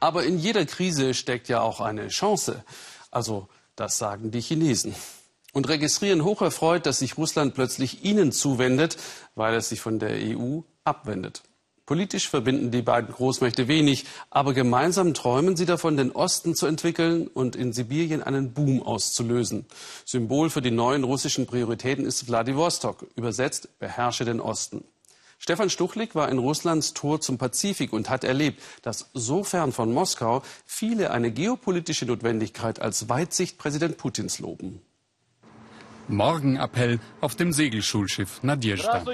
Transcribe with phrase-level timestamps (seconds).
[0.00, 2.64] Aber in jeder Krise steckt ja auch eine Chance.
[3.10, 4.94] Also, das sagen die Chinesen.
[5.52, 8.96] Und registrieren hocherfreut, dass sich Russland plötzlich ihnen zuwendet,
[9.34, 11.42] weil es sich von der EU abwendet.
[11.88, 17.28] Politisch verbinden die beiden Großmächte wenig, aber gemeinsam träumen sie davon, den Osten zu entwickeln
[17.28, 19.64] und in Sibirien einen Boom auszulösen.
[20.04, 24.84] Symbol für die neuen russischen Prioritäten ist Wladiwostok, übersetzt beherrsche den Osten.
[25.38, 29.94] Stefan Stuchlik war in Russlands Tor zum Pazifik und hat erlebt, dass so fern von
[29.94, 34.82] Moskau viele eine geopolitische Notwendigkeit als Weitsicht Präsident Putins loben.
[36.08, 39.04] Morgenappell auf dem Segelschulschiff Nadjezhda.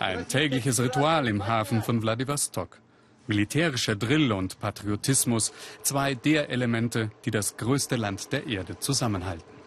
[0.00, 2.80] Ein tägliches Ritual im Hafen von Wladiwostok.
[3.26, 9.57] Militärischer Drill und Patriotismus, zwei der Elemente, die das größte Land der Erde zusammenhalten.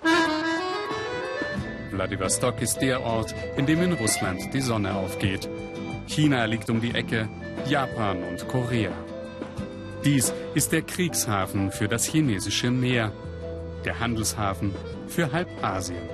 [1.92, 5.50] Wladiwostok ist der Ort, in dem in Russland die Sonne aufgeht.
[6.08, 7.30] China liegt um die Ecke,
[7.68, 8.92] Japan und Korea.
[10.04, 13.12] Dies ist der Kriegshafen für das chinesische Meer,
[13.86, 14.74] der Handelshafen
[15.08, 16.10] für halb Asien.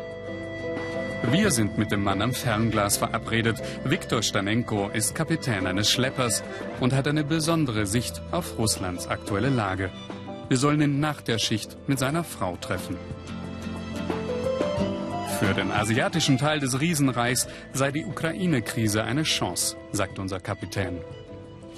[1.31, 3.57] Wir sind mit dem Mann am Fernglas verabredet.
[3.83, 6.43] Viktor Stanenko ist Kapitän eines Schleppers
[6.79, 9.89] und hat eine besondere Sicht auf Russlands aktuelle Lage.
[10.47, 12.97] Wir sollen ihn nach der Schicht mit seiner Frau treffen.
[15.39, 20.97] Für den asiatischen Teil des Riesenreichs sei die Ukraine-Krise eine Chance, sagt unser Kapitän.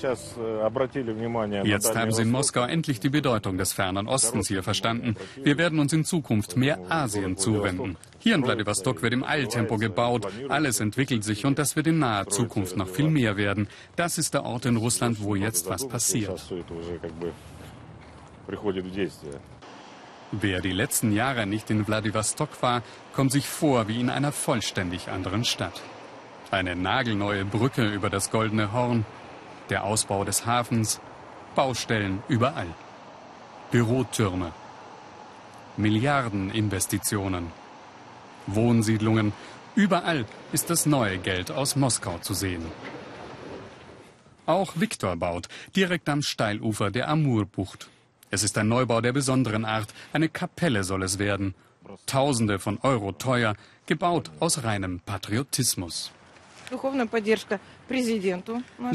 [0.02, 5.16] Э, Jetzt haben Sie in Moskau endlich die Bedeutung des fernen Ostens hier verstanden.
[5.44, 7.98] Wir werden uns in Zukunft mehr Asien zuwenden.
[8.20, 12.28] Hier in Vladivostok wird im Eiltempo gebaut, alles entwickelt sich und das wird in naher
[12.28, 13.68] Zukunft noch viel mehr werden.
[13.98, 16.42] Das ist der Ort in Russland, wo jetzt was passiert.
[20.32, 25.10] Wer die letzten Jahre nicht in Vladivostok war, kommt sich vor wie in einer vollständig
[25.10, 25.82] anderen Stadt.
[26.52, 29.06] Eine nagelneue Brücke über das Goldene Horn,
[29.70, 31.00] der Ausbau des Hafens,
[31.56, 32.68] Baustellen überall.
[33.72, 34.52] Bürotürme,
[35.78, 37.48] Milliardeninvestitionen,
[38.48, 39.34] Wohnsiedlungen,
[39.76, 42.66] überall ist das neue Geld aus Moskau zu sehen.
[44.46, 47.90] Auch Viktor baut, direkt am Steilufer der Amurbucht.
[48.32, 51.56] Es ist ein Neubau der besonderen Art, eine Kapelle soll es werden.
[52.06, 53.56] Tausende von Euro teuer,
[53.88, 56.12] gebaut aus reinem Patriotismus.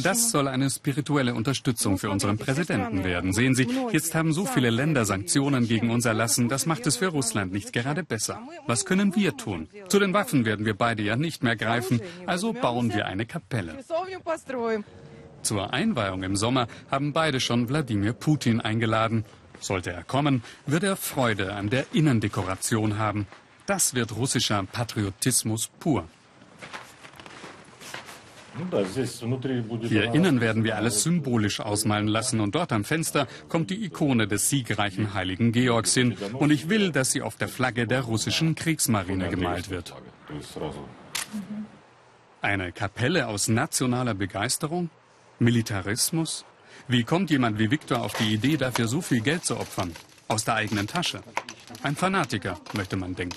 [0.03, 3.33] Das soll eine spirituelle Unterstützung für unseren Präsidenten werden.
[3.33, 6.49] Sehen Sie, jetzt haben so viele Länder Sanktionen gegen uns erlassen.
[6.49, 8.41] Das macht es für Russland nicht gerade besser.
[8.69, 9.69] Was können wir tun?
[9.89, 12.01] Zu den Waffen werden wir beide ja nicht mehr greifen.
[12.27, 13.75] Also bauen wir eine Kapelle.
[15.45, 19.25] Zur Einweihung im Sommer haben beide schon Wladimir Putin eingeladen.
[19.61, 23.27] Sollte er kommen, wird er Freude an der Innendekoration haben.
[23.67, 26.09] Das wird russischer Patriotismus pur.
[29.83, 34.29] Hier innen werden wir alles symbolisch ausmalen lassen und dort am Fenster kommt die Ikone
[34.29, 38.55] des siegreichen heiligen Georgs hin und ich will, dass sie auf der Flagge der russischen
[38.55, 39.95] Kriegsmarine gemalt wird.
[42.43, 44.89] Eine Kapelle aus nationaler Begeisterung?
[45.39, 46.45] Militarismus?
[46.89, 49.93] Wie kommt jemand wie Viktor auf die Idee, dafür so viel Geld zu opfern?
[50.29, 51.23] Aus der eigenen Tasche.
[51.83, 53.37] Ein Fanatiker, möchte man denken.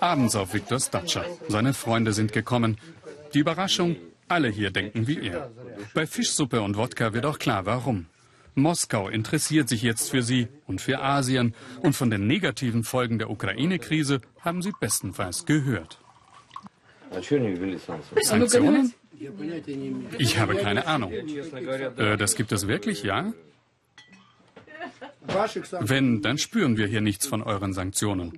[0.00, 1.24] Abends auf Viktors Datscha.
[1.48, 2.78] Seine Freunde sind gekommen.
[3.32, 3.96] Die Überraschung,
[4.28, 5.50] alle hier denken wie er.
[5.94, 8.06] Bei Fischsuppe und Wodka wird auch klar, warum.
[8.54, 13.30] Moskau interessiert sich jetzt für sie und für Asien und von den negativen Folgen der
[13.30, 15.98] Ukraine-Krise haben sie bestenfalls gehört.
[18.22, 18.94] Sanktionen?
[20.18, 21.12] Ich habe keine Ahnung.
[21.12, 23.32] Äh, das gibt es wirklich, ja?
[25.80, 28.32] Wenn, dann spüren wir hier nichts von euren Sanktionen.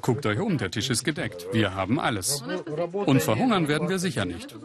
[0.00, 1.46] Guckt euch um, der Tisch ist gedeckt.
[1.52, 2.42] Wir haben alles.
[2.92, 4.56] Und verhungern werden wir sicher nicht.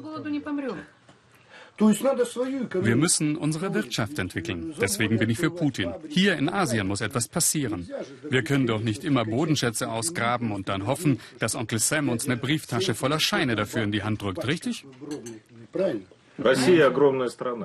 [1.77, 4.73] Wir müssen unsere Wirtschaft entwickeln.
[4.79, 5.93] Deswegen bin ich für Putin.
[6.07, 7.89] Hier in Asien muss etwas passieren.
[8.29, 12.37] Wir können doch nicht immer Bodenschätze ausgraben und dann hoffen, dass Onkel Sam uns eine
[12.37, 14.85] Brieftasche voller Scheine dafür in die Hand drückt, richtig?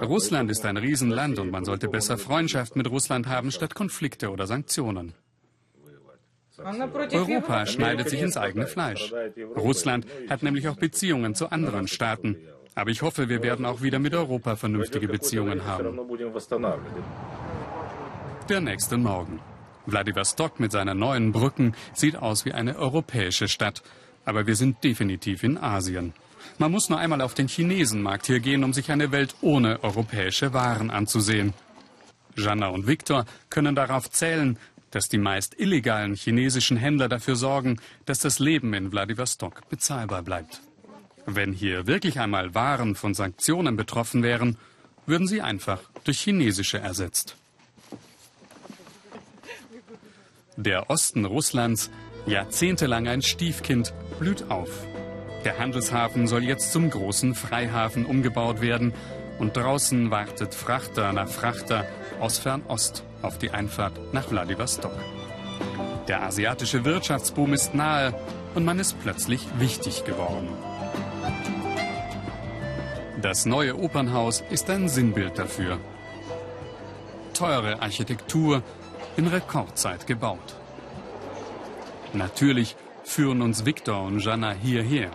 [0.02, 4.46] Russland ist ein Riesenland und man sollte besser Freundschaft mit Russland haben statt Konflikte oder
[4.46, 5.14] Sanktionen.
[6.64, 9.12] Europa schneidet sich ins eigene Fleisch.
[9.56, 12.36] Russland hat nämlich auch Beziehungen zu anderen Staaten.
[12.74, 15.98] Aber ich hoffe, wir werden auch wieder mit Europa vernünftige Beziehungen haben.
[18.48, 19.40] Der nächste Morgen.
[19.86, 23.82] Vladivostok mit seinen neuen Brücken sieht aus wie eine europäische Stadt.
[24.24, 26.12] Aber wir sind definitiv in Asien.
[26.58, 30.52] Man muss nur einmal auf den Chinesenmarkt hier gehen, um sich eine Welt ohne europäische
[30.52, 31.54] Waren anzusehen.
[32.36, 34.58] Jana und Viktor können darauf zählen,
[34.90, 40.60] dass die meist illegalen chinesischen Händler dafür sorgen, dass das Leben in Vladivostok bezahlbar bleibt.
[41.26, 44.56] Wenn hier wirklich einmal Waren von Sanktionen betroffen wären,
[45.06, 47.36] würden sie einfach durch chinesische ersetzt.
[50.56, 51.90] Der Osten Russlands,
[52.26, 54.86] jahrzehntelang ein Stiefkind, blüht auf.
[55.44, 58.92] Der Handelshafen soll jetzt zum großen Freihafen umgebaut werden
[59.38, 61.86] und draußen wartet Frachter nach Frachter
[62.18, 64.92] aus Fernost auf die Einfahrt nach Wladiwostok.
[66.08, 68.14] Der asiatische Wirtschaftsboom ist nahe
[68.54, 70.48] und man ist plötzlich wichtig geworden.
[73.22, 75.78] Das neue Opernhaus ist ein Sinnbild dafür.
[77.34, 78.62] Teure Architektur,
[79.16, 80.56] in Rekordzeit gebaut.
[82.12, 85.10] Natürlich führen uns Viktor und Jana hierher.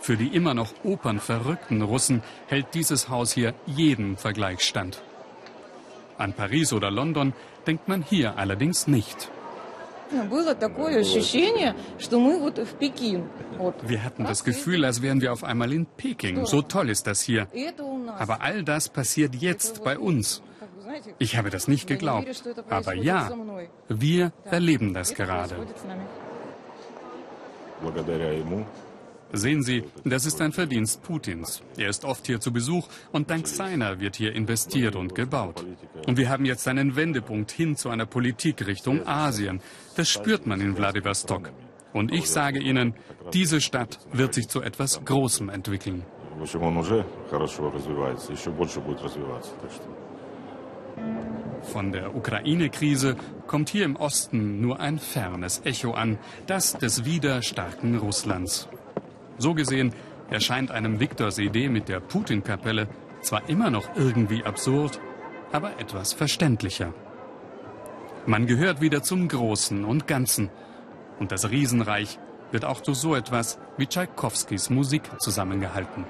[0.00, 5.02] Für die immer noch opernverrückten Russen hält dieses Haus hier jeden Vergleich stand.
[6.22, 7.32] An Paris oder London
[7.66, 9.30] denkt man hier allerdings nicht.
[13.82, 16.44] Wir hatten das Gefühl, als wären wir auf einmal in Peking.
[16.46, 17.48] So toll ist das hier.
[18.18, 20.42] Aber all das passiert jetzt bei uns.
[21.18, 22.44] Ich habe das nicht geglaubt.
[22.68, 23.32] Aber ja,
[23.88, 25.56] wir erleben das gerade.
[29.34, 31.62] Sehen Sie, das ist ein Verdienst Putins.
[31.78, 35.64] Er ist oft hier zu Besuch und dank seiner wird hier investiert und gebaut.
[36.06, 39.60] Und wir haben jetzt einen Wendepunkt hin zu einer Politik Richtung Asien.
[39.96, 41.52] Das spürt man in Wladiwostok.
[41.92, 42.94] Und ich sage Ihnen,
[43.32, 46.04] diese Stadt wird sich zu etwas Großem entwickeln.
[51.62, 53.16] Von der Ukraine-Krise
[53.46, 58.68] kommt hier im Osten nur ein fernes Echo an, das des wieder starken Russlands.
[59.38, 59.92] So gesehen
[60.30, 62.88] erscheint einem Viktors Idee mit der Putin-Kapelle
[63.20, 64.98] zwar immer noch irgendwie absurd,
[65.52, 66.92] aber etwas verständlicher.
[68.26, 70.50] Man gehört wieder zum Großen und Ganzen.
[71.18, 72.18] Und das Riesenreich
[72.50, 76.04] wird auch durch so etwas wie Tschaikowskis Musik zusammengehalten.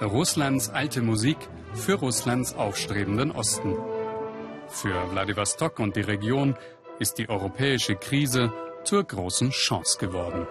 [0.00, 1.38] Russlands alte Musik
[1.74, 3.76] für Russlands aufstrebenden Osten.
[4.68, 6.56] Für Wladiwostok und die Region
[6.98, 8.52] ist die europäische Krise
[8.84, 10.46] zur großen Chance geworden.